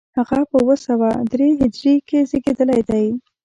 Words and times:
هغه 0.17 0.39
په 0.49 0.57
اوه 0.63 0.75
سوه 0.87 1.09
درې 1.31 1.49
هجري 1.59 1.95
کې 2.07 2.19
زېږېدلی 2.29 2.81
دی. 2.89 3.05